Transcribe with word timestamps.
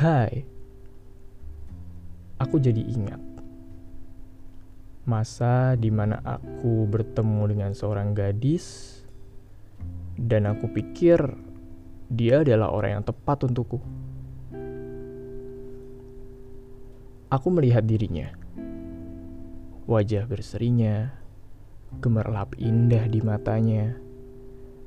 Hai, 0.00 0.48
aku 2.40 2.56
jadi 2.56 2.80
ingat 2.80 3.20
masa 5.04 5.76
di 5.76 5.92
mana 5.92 6.24
aku 6.24 6.88
bertemu 6.88 7.42
dengan 7.52 7.76
seorang 7.76 8.16
gadis, 8.16 8.96
dan 10.16 10.48
aku 10.48 10.72
pikir 10.72 11.20
dia 12.08 12.40
adalah 12.40 12.72
orang 12.72 12.96
yang 12.96 13.04
tepat 13.04 13.44
untukku. 13.44 13.76
Aku 17.28 17.52
melihat 17.52 17.84
dirinya, 17.84 18.32
wajah 19.84 20.24
berserinya, 20.24 21.12
gemerlap 22.00 22.56
indah 22.56 23.04
di 23.04 23.20
matanya, 23.20 24.00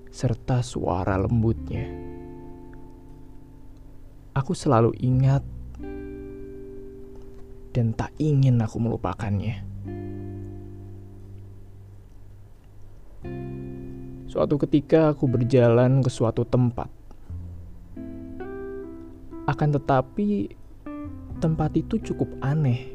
serta 0.10 0.66
suara 0.66 1.22
lembutnya. 1.22 2.13
Aku 4.34 4.58
selalu 4.58 4.98
ingat 4.98 5.46
dan 7.74 7.94
tak 7.94 8.10
ingin 8.18 8.58
aku 8.62 8.82
melupakannya. 8.82 9.62
Suatu 14.26 14.58
ketika 14.58 15.14
aku 15.14 15.30
berjalan 15.30 16.02
ke 16.02 16.10
suatu 16.10 16.42
tempat. 16.42 16.90
Akan 19.46 19.70
tetapi 19.70 20.50
tempat 21.38 21.78
itu 21.78 22.02
cukup 22.02 22.34
aneh. 22.42 22.90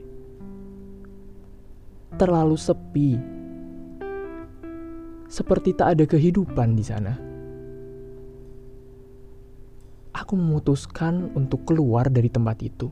Terlalu 2.19 2.59
sepi. 2.59 3.11
Seperti 5.31 5.71
tak 5.79 5.95
ada 5.95 6.03
kehidupan 6.03 6.75
di 6.75 6.83
sana. 6.83 7.28
Aku 10.19 10.35
memutuskan 10.35 11.31
untuk 11.39 11.63
keluar 11.63 12.11
dari 12.11 12.27
tempat 12.27 12.59
itu. 12.67 12.91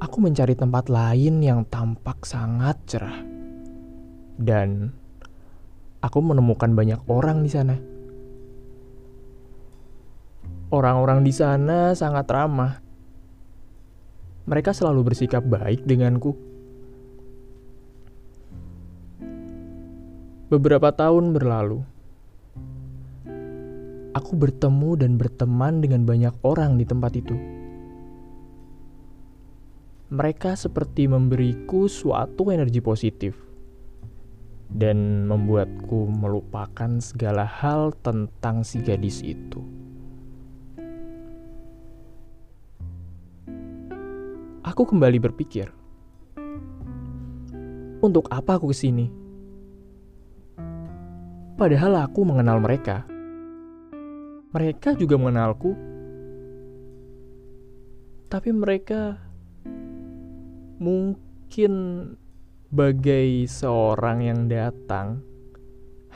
Aku 0.00 0.16
mencari 0.18 0.56
tempat 0.56 0.88
lain 0.88 1.44
yang 1.44 1.68
tampak 1.68 2.24
sangat 2.24 2.80
cerah. 2.88 3.20
Dan 4.40 4.88
aku 6.00 6.18
menemukan 6.24 6.72
banyak 6.72 7.04
orang 7.04 7.44
di 7.44 7.50
sana. 7.52 7.76
Orang-orang 10.72 11.20
di 11.20 11.30
sana 11.36 11.92
sangat 11.92 12.24
ramah. 12.32 12.80
Mereka 14.48 14.72
selalu 14.72 15.12
bersikap 15.12 15.44
baik 15.44 15.84
denganku. 15.84 16.32
Beberapa 20.48 20.90
tahun 20.96 21.36
berlalu, 21.36 21.91
aku 24.12 24.36
bertemu 24.36 24.96
dan 25.00 25.16
berteman 25.16 25.80
dengan 25.80 26.04
banyak 26.04 26.32
orang 26.44 26.76
di 26.76 26.84
tempat 26.84 27.12
itu. 27.16 27.36
Mereka 30.12 30.56
seperti 30.56 31.08
memberiku 31.08 31.88
suatu 31.88 32.52
energi 32.52 32.84
positif 32.84 33.32
dan 34.68 35.28
membuatku 35.28 36.08
melupakan 36.08 37.00
segala 37.00 37.48
hal 37.48 37.96
tentang 38.04 38.64
si 38.64 38.80
gadis 38.84 39.24
itu. 39.24 39.60
Aku 44.62 44.88
kembali 44.88 45.18
berpikir, 45.20 45.68
untuk 48.02 48.26
apa 48.34 48.56
aku 48.56 48.72
ke 48.72 48.76
sini? 48.76 49.06
Padahal 51.54 52.02
aku 52.02 52.26
mengenal 52.26 52.58
mereka. 52.58 53.11
Mereka 54.52 55.00
juga 55.00 55.16
mengenalku. 55.16 55.72
Tapi 58.28 58.48
mereka 58.52 59.16
mungkin 60.76 61.72
bagai 62.72 63.48
seorang 63.48 64.24
yang 64.24 64.40
datang 64.48 65.20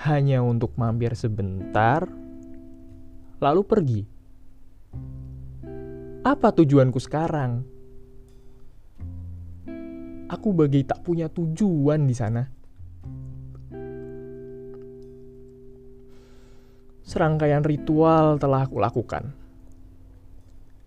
hanya 0.04 0.44
untuk 0.44 0.76
mampir 0.76 1.16
sebentar, 1.16 2.04
lalu 3.41 3.62
pergi. 3.64 4.02
Apa 6.24 6.53
tujuanku 6.53 7.00
sekarang? 7.00 7.64
Aku 10.28 10.53
bagai 10.53 10.84
tak 10.84 11.00
punya 11.04 11.32
tujuan 11.32 12.04
di 12.04 12.12
sana. 12.12 12.55
Serangkaian 17.06 17.62
ritual 17.62 18.34
telah 18.42 18.66
aku 18.66 18.82
lakukan. 18.82 19.30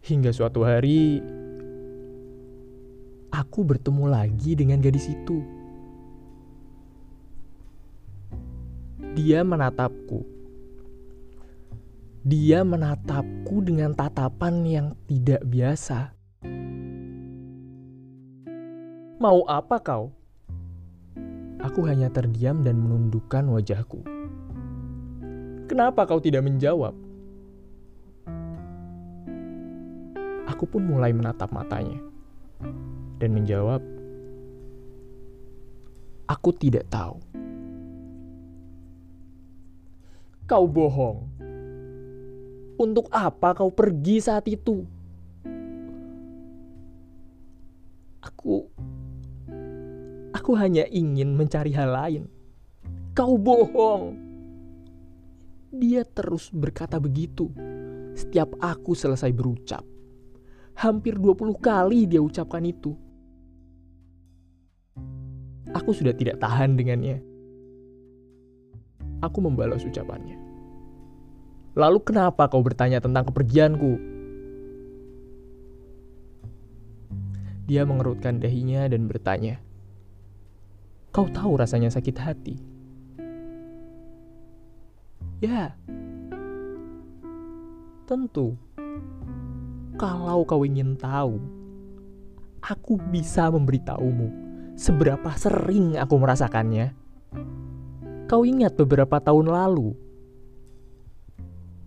Hingga 0.03 0.35
suatu 0.35 0.67
hari, 0.67 1.23
aku 3.31 3.63
bertemu 3.63 4.03
lagi 4.11 4.51
dengan 4.51 4.83
gadis 4.83 5.07
itu. 5.07 5.39
Dia 9.15 9.47
menatapku. 9.47 10.27
Dia 12.27 12.67
menatapku 12.67 13.63
dengan 13.63 13.95
tatapan 13.95 14.67
yang 14.67 14.87
tidak 15.07 15.39
biasa. 15.47 16.11
Mau 19.23 19.47
apa 19.47 19.79
kau? 19.79 20.11
Aku 21.63 21.87
hanya 21.87 22.11
terdiam 22.11 22.59
dan 22.59 22.75
menundukkan 22.75 23.47
wajahku. 23.47 24.18
Kenapa 25.79 26.03
kau 26.03 26.19
tidak 26.19 26.43
menjawab? 26.43 26.91
Aku 30.51 30.67
pun 30.67 30.83
mulai 30.83 31.15
menatap 31.15 31.55
matanya 31.55 32.03
dan 33.15 33.31
menjawab, 33.31 33.79
"Aku 36.27 36.51
tidak 36.51 36.83
tahu." 36.91 37.23
Kau 40.51 40.67
bohong. 40.67 41.23
Untuk 42.75 43.07
apa 43.15 43.55
kau 43.55 43.71
pergi 43.71 44.19
saat 44.19 44.51
itu? 44.51 44.83
Aku 48.19 48.67
aku 50.35 50.51
hanya 50.59 50.83
ingin 50.91 51.39
mencari 51.39 51.71
hal 51.71 51.95
lain. 51.95 52.27
Kau 53.15 53.39
bohong. 53.39 54.28
Dia 55.69 56.01
terus 56.01 56.49
berkata 56.49 56.97
begitu 56.97 57.53
setiap 58.17 58.57
aku 58.57 58.97
selesai 58.97 59.29
berucap. 59.29 59.85
Hampir 60.73 61.15
20 61.15 61.55
kali 61.61 62.09
dia 62.09 62.19
ucapkan 62.19 62.65
itu. 62.65 62.97
Aku 65.69 65.93
sudah 65.93 66.11
tidak 66.17 66.41
tahan 66.41 66.73
dengannya. 66.73 67.21
Aku 69.21 69.43
membalas 69.43 69.85
ucapannya. 69.85 70.39
Lalu 71.77 71.99
kenapa 72.01 72.49
kau 72.49 72.65
bertanya 72.65 72.97
tentang 72.97 73.29
kepergianku? 73.29 73.93
Dia 77.69 77.85
mengerutkan 77.85 78.41
dahinya 78.41 78.89
dan 78.89 79.05
bertanya, 79.05 79.61
Kau 81.09 81.25
tahu 81.25 81.57
rasanya 81.57 81.89
sakit 81.89 82.17
hati? 82.21 82.68
Ya, 85.39 85.71
tentu. 88.03 88.59
Kalau 89.95 90.43
kau 90.43 90.67
ingin 90.67 90.99
tahu, 90.99 91.39
aku 92.59 92.99
bisa 93.07 93.47
memberitahumu 93.47 94.27
seberapa 94.75 95.31
sering 95.39 95.95
aku 95.95 96.19
merasakannya. 96.19 96.91
Kau 98.27 98.43
ingat 98.43 98.75
beberapa 98.75 99.23
tahun 99.23 99.47
lalu? 99.47 99.95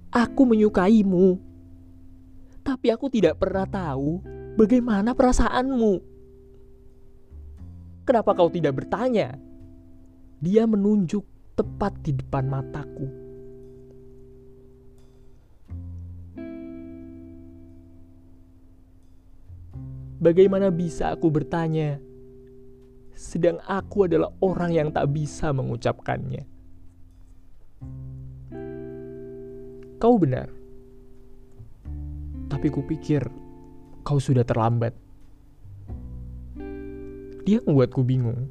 Aku 0.09 0.49
menyukaimu. 0.49 1.37
Tapi 2.65 2.89
aku 2.89 3.13
tidak 3.13 3.37
pernah 3.37 3.69
tahu 3.69 4.25
bagaimana 4.57 5.13
perasaanmu. 5.13 6.01
Kenapa 8.09 8.33
kau 8.33 8.49
tidak 8.49 8.81
bertanya? 8.81 9.37
Dia 10.41 10.65
menunjuk 10.65 11.23
tepat 11.53 12.01
di 12.01 12.17
depan 12.17 12.49
mataku. 12.49 13.22
Bagaimana 20.23 20.71
bisa 20.71 21.11
aku 21.11 21.35
bertanya? 21.35 21.99
sedang 23.23 23.61
aku 23.69 24.09
adalah 24.09 24.33
orang 24.41 24.73
yang 24.73 24.89
tak 24.91 25.13
bisa 25.13 25.53
mengucapkannya. 25.53 26.43
Kau 30.03 30.19
benar, 30.19 30.51
tapi 32.51 32.67
kupikir 32.67 33.23
kau 34.03 34.19
sudah 34.19 34.43
terlambat. 34.43 34.91
Dia 37.47 37.63
membuatku 37.63 38.03
bingung. 38.03 38.51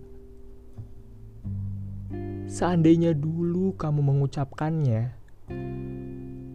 Seandainya 2.47 3.15
dulu 3.15 3.75
kamu 3.75 3.99
mengucapkannya, 3.99 5.01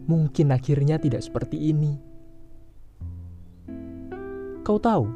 mungkin 0.09 0.47
akhirnya 0.53 0.97
tidak 0.97 1.21
seperti 1.21 1.73
ini. 1.73 1.97
Kau 4.67 4.75
tahu, 4.75 5.07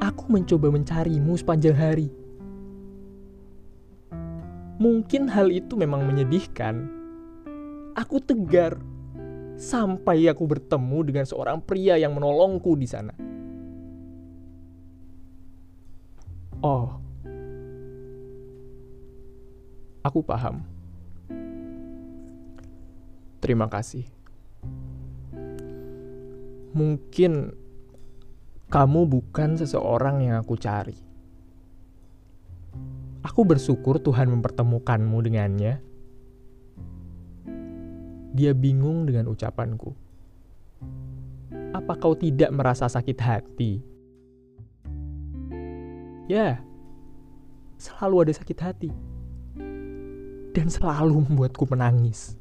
aku 0.00 0.24
mencoba 0.32 0.72
mencarimu 0.72 1.36
sepanjang 1.36 1.76
hari. 1.76 2.08
Mungkin 4.80 5.28
hal 5.28 5.52
itu 5.52 5.76
memang 5.76 6.08
menyedihkan. 6.08 6.88
Aku 7.92 8.16
tegar 8.24 8.80
sampai 9.60 10.32
aku 10.32 10.48
bertemu 10.48 11.12
dengan 11.12 11.28
seorang 11.28 11.60
pria 11.60 12.00
yang 12.00 12.16
menolongku 12.16 12.72
di 12.72 12.88
sana. 12.88 13.12
Oh, 16.64 16.96
aku 20.00 20.24
paham. 20.24 20.64
Terima 23.44 23.68
kasih. 23.68 24.08
Mungkin 26.72 27.60
kamu 28.70 29.04
bukan 29.10 29.58
seseorang 29.58 30.22
yang 30.22 30.38
aku 30.38 30.54
cari. 30.54 30.94
Aku 33.26 33.42
bersyukur 33.42 33.98
Tuhan 33.98 34.30
mempertemukanmu 34.30 35.18
dengannya 35.20 35.90
dia 38.30 38.54
bingung 38.54 39.10
dengan 39.10 39.26
ucapanku. 39.26 39.90
Apa 41.74 41.98
kau 41.98 42.14
tidak 42.14 42.50
merasa 42.54 42.86
sakit 42.86 43.18
hati? 43.18 43.82
Ya, 46.30 46.62
selalu 47.74 48.30
ada 48.30 48.32
sakit 48.38 48.58
hati. 48.62 48.90
Dan 50.54 50.70
selalu 50.70 51.26
membuatku 51.26 51.66
menangis. 51.66 52.38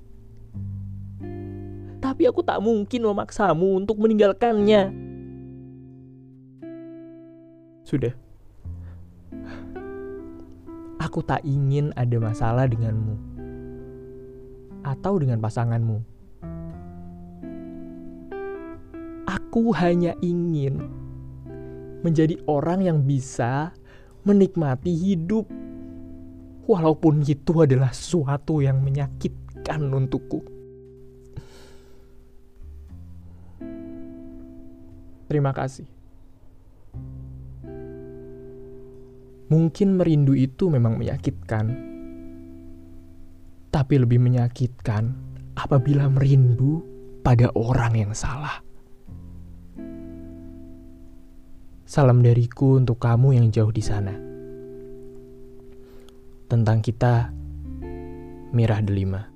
Tapi 2.00 2.26
aku 2.30 2.46
tak 2.46 2.62
mungkin 2.62 3.10
memaksamu 3.10 3.82
untuk 3.82 3.98
meninggalkannya. 3.98 5.09
Sudah. 7.90 8.14
Aku 11.02 11.26
tak 11.26 11.42
ingin 11.42 11.90
ada 11.98 12.22
masalah 12.22 12.70
denganmu 12.70 13.18
atau 14.86 15.18
dengan 15.18 15.42
pasanganmu. 15.42 15.98
Aku 19.26 19.74
hanya 19.74 20.14
ingin 20.22 20.86
menjadi 22.06 22.38
orang 22.46 22.86
yang 22.86 23.02
bisa 23.02 23.74
menikmati 24.22 24.94
hidup, 24.94 25.50
walaupun 26.70 27.26
itu 27.26 27.58
adalah 27.58 27.90
sesuatu 27.90 28.62
yang 28.62 28.86
menyakitkan 28.86 29.90
untukku. 29.90 30.46
Terima 35.26 35.58
kasih. 35.58 35.99
Mungkin 39.50 39.98
merindu 39.98 40.38
itu 40.38 40.70
memang 40.70 40.98
menyakitkan 41.02 41.90
tapi 43.70 44.02
lebih 44.02 44.18
menyakitkan 44.18 45.14
apabila 45.54 46.10
merindu 46.10 46.82
pada 47.22 47.54
orang 47.54 47.94
yang 47.94 48.14
salah. 48.18 48.66
Salam 51.86 52.22
dariku 52.22 52.78
untuk 52.78 53.02
kamu 53.02 53.38
yang 53.38 53.48
jauh 53.50 53.74
di 53.74 53.82
sana. 53.82 54.14
Tentang 56.50 56.82
kita, 56.82 57.30
Mirah 58.54 58.82
Delima. 58.82 59.29